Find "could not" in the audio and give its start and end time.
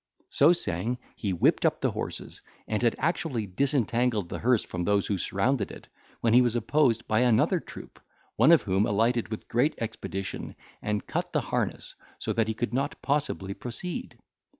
12.55-12.99